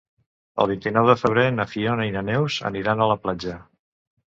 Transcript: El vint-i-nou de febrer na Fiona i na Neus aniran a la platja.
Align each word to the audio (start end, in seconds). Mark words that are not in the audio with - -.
El 0.63 0.69
vint-i-nou 0.71 1.09
de 1.09 1.15
febrer 1.25 1.43
na 1.59 1.67
Fiona 1.75 2.09
i 2.09 2.15
na 2.17 2.25
Neus 2.31 2.59
aniran 2.73 3.07
a 3.07 3.13
la 3.15 3.21
platja. 3.27 3.63